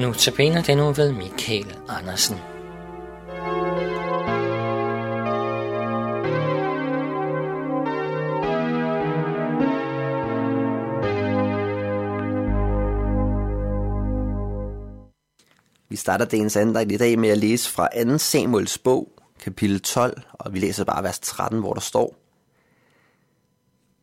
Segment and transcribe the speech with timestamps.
[0.00, 2.36] Nu tabiner den nu ved Michael Andersen.
[15.88, 18.18] Vi starter dagens andagt i dag med at læse fra 2.
[18.18, 19.08] Samuels bog,
[19.40, 22.16] kapitel 12, og vi læser bare vers 13, hvor der står.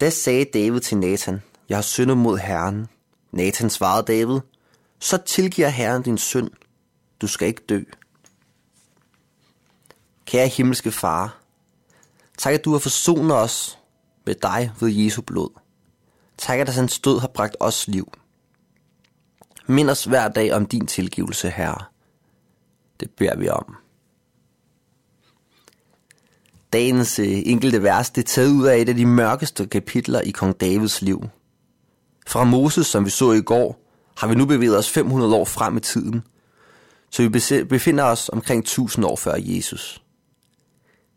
[0.02, 2.88] Da sagde David til Nathan, jeg har syndet mod Herren.
[3.32, 4.40] Nathan svarede David,
[5.00, 6.52] så tilgiver Herren din synd.
[7.22, 7.82] Du skal ikke dø.
[10.26, 11.38] Kære himmelske far,
[12.38, 13.80] tak at du har forsonet os
[14.26, 15.50] med dig ved Jesu blod.
[16.38, 18.14] Tak at hans død har bragt os liv.
[19.68, 21.86] Mind os hver dag om din tilgivelse, Herre.
[23.00, 23.76] Det beder vi om.
[26.74, 30.32] Dagens øh, enkelte vers det er taget ud af et af de mørkeste kapitler i
[30.32, 31.24] kong Davids liv.
[32.28, 33.87] Fra Moses, som vi så i går,
[34.18, 36.24] har vi nu bevæget os 500 år frem i tiden,
[37.10, 37.30] så vi
[37.64, 40.04] befinder os omkring 1000 år før Jesus.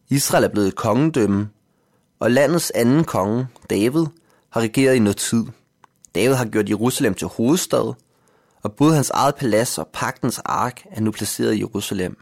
[0.08, 1.48] Israel er blevet et kongedømme,
[2.20, 4.06] og landets anden konge, David,
[4.50, 5.44] har regeret i noget tid.
[6.14, 7.94] David har gjort Jerusalem til hovedstad,
[8.62, 12.16] og både hans eget palads og pagtens ark er nu placeret i Jerusalem.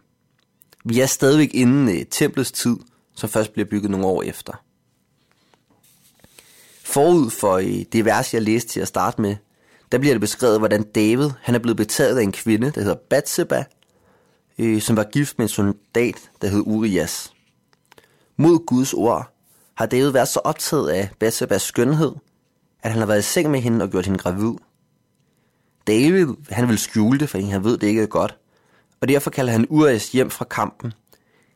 [0.85, 2.77] Vi er stadigvæk inden i templets tid,
[3.15, 4.53] som først bliver bygget nogle år efter.
[6.85, 9.37] Forud for øh, det vers, jeg læste til at starte med,
[9.93, 12.97] der bliver det beskrevet, hvordan David han er blevet betaget af en kvinde, der hedder
[13.11, 13.65] Bathsheba,
[14.59, 17.33] øh, som var gift med en soldat, der hed Urias.
[18.37, 19.35] Mod Guds ord
[19.75, 22.13] har David været så optaget af Bathshebas skønhed,
[22.83, 24.55] at han har været i seng med hende og gjort hende gravid.
[25.87, 28.39] David han vil skjule det, fordi han ved, det ikke er godt,
[29.01, 30.93] og derfor kalder han Urias hjem fra kampen,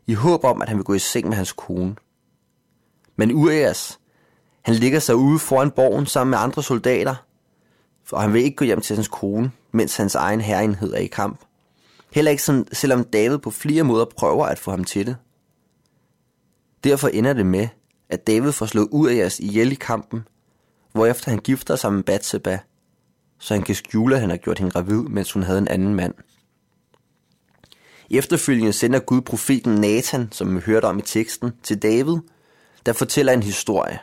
[0.07, 1.97] i håb om, at han vil gå i seng med hans kone.
[3.17, 3.99] Men Urias,
[4.63, 7.15] han ligger sig ude foran borgen sammen med andre soldater,
[8.05, 11.07] for han vil ikke gå hjem til hans kone, mens hans egen herrenhed er i
[11.07, 11.41] kamp.
[12.13, 15.17] Heller ikke selvom David på flere måder prøver at få ham til det.
[16.85, 17.69] Derfor ender det med,
[18.09, 20.25] at David får slået Urias ihjel i kampen,
[20.93, 22.59] hvorefter han gifter sig med Bathsheba,
[23.39, 25.95] så han kan skjule, at han har gjort hende gravid, mens hun havde en anden
[25.95, 26.15] mand.
[28.11, 32.17] Efterfølgende sender Gud profeten Nathan, som vi hørte om i teksten, til David,
[32.87, 33.99] der fortæller en historie.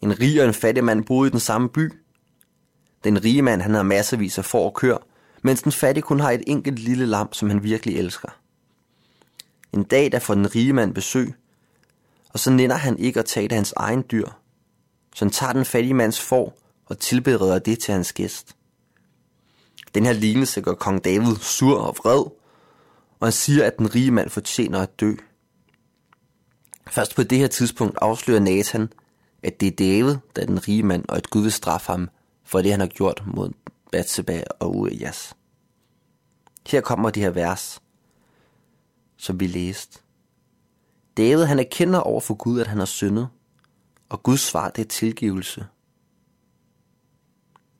[0.00, 1.92] En rig og en fattig mand boede i den samme by.
[3.04, 4.96] Den rige mand han har masservis af får og kør,
[5.42, 8.28] mens den fattige kun har et enkelt lille lam, som han virkelig elsker.
[9.72, 11.34] En dag der får den rige mand besøg,
[12.28, 14.26] og så nænder han ikke at tage hans egen dyr.
[15.14, 18.56] Så han tager den fattige mands får og tilbereder det til hans gæst.
[19.94, 22.24] Den her lignelse gør kong David sur og vred,
[23.20, 25.14] og han siger, at den rige mand fortjener at dø.
[26.90, 28.92] Først på det her tidspunkt afslører Nathan,
[29.42, 32.08] at det er David, der er den rige mand, og at Gud vil straffe ham
[32.50, 33.50] for det, han har gjort mod
[33.92, 35.36] Bathsheba og Urias.
[36.66, 37.82] Her kommer de her vers,
[39.16, 40.00] som vi læste.
[41.16, 43.28] David han erkender over for Gud, at han har syndet,
[44.08, 45.66] og Guds svar det er tilgivelse.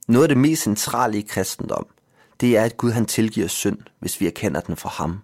[0.08, 1.86] Noget af det mest centrale i kristendom,
[2.40, 5.20] det er, at Gud han tilgiver synd, hvis vi erkender den for ham.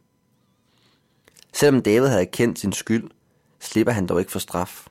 [1.53, 3.11] Selvom David havde erkendt sin skyld,
[3.61, 4.87] slipper han dog ikke for straf.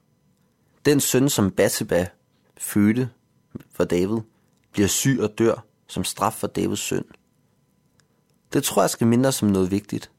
[0.85, 2.07] Den søn, som Bathsheba
[2.57, 3.09] fødte
[3.71, 4.17] for David,
[4.75, 7.05] bliver syg og dør som straf for Davids synd.
[8.53, 10.11] Det tror jeg skal mindre som noget vigtigt.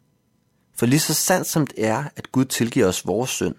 [0.75, 3.55] For lige så sandt som det er, at Gud tilgiver os vores synd,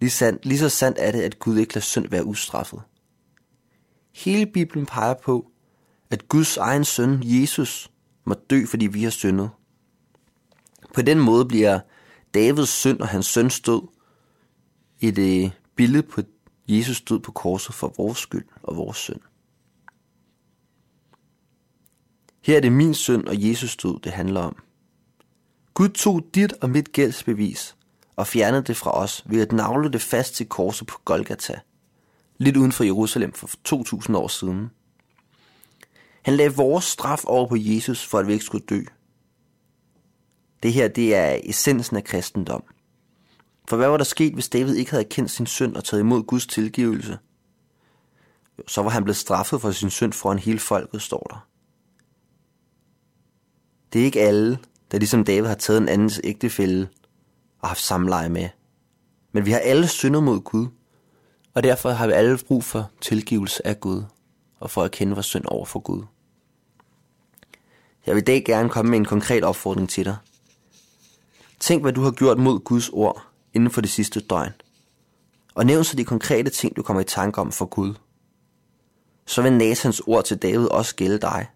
[0.00, 2.82] lige, sandt, lige så sandt er det, at Gud ikke lader synd være ustraffet.
[4.12, 5.50] Hele Bibelen peger på,
[6.10, 7.90] at Guds egen søn, Jesus,
[8.24, 9.50] må dø, fordi vi har syndet.
[10.94, 11.80] På den måde bliver
[12.34, 13.82] Davids synd og hans søns død
[15.00, 16.22] et øh, billede på
[16.68, 19.20] Jesus død på korset for vores skyld og vores synd.
[22.44, 24.56] Her er det min synd og Jesus død, det handler om.
[25.74, 27.76] Gud tog dit og mit gældsbevis
[28.16, 31.60] og fjernede det fra os ved at navle det fast til korset på Golgata,
[32.38, 34.70] lidt uden for Jerusalem for 2000 år siden.
[36.22, 38.80] Han lagde vores straf over på Jesus, for at vi ikke skulle dø.
[40.62, 42.64] Det her, det er essensen af kristendom.
[43.68, 46.22] For hvad var der sket, hvis David ikke havde kendt sin synd og taget imod
[46.22, 47.18] Guds tilgivelse?
[48.58, 51.46] Jo, så var han blevet straffet for sin synd foran hele folket, står der.
[53.94, 54.58] Det er ikke alle,
[54.92, 56.88] der ligesom David har taget en andens ægtefælde
[57.60, 58.48] og haft samleje med.
[59.32, 60.66] Men vi har alle syndet mod Gud,
[61.54, 64.02] og derfor har vi alle brug for tilgivelse af Gud,
[64.60, 66.02] og for at kende vores synd over for Gud.
[68.06, 70.16] Jeg vil i dag gerne komme med en konkret opfordring til dig.
[71.60, 74.52] Tænk, hvad du har gjort mod Guds ord inden for det sidste døgn.
[75.54, 77.94] Og nævn så de konkrete ting, du kommer i tanke om for Gud.
[79.26, 81.46] Så vil Nathans ord til David også gælde dig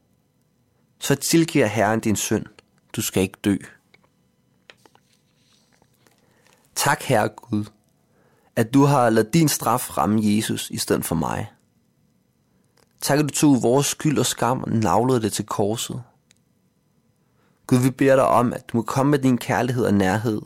[1.00, 2.46] så tilgiver Herren din synd.
[2.96, 3.56] Du skal ikke dø.
[6.74, 7.64] Tak, Herre Gud,
[8.56, 11.52] at du har ladet din straf ramme Jesus i stedet for mig.
[13.00, 16.02] Tak, at du tog vores skyld og skam og navlede det til korset.
[17.66, 20.42] Gud, vi beder dig om, at du må komme med din kærlighed og nærhed,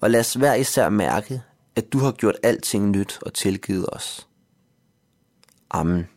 [0.00, 1.42] og lad os hver især mærke,
[1.76, 4.28] at du har gjort alting nyt og tilgivet os.
[5.70, 6.08] Amen.